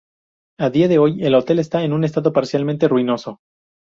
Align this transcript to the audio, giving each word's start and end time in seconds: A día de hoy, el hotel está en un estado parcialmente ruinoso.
A 0.59 0.71
día 0.71 0.87
de 0.87 0.97
hoy, 0.97 1.23
el 1.23 1.35
hotel 1.35 1.59
está 1.59 1.83
en 1.83 1.93
un 1.93 2.03
estado 2.03 2.33
parcialmente 2.33 2.87
ruinoso. 2.87 3.39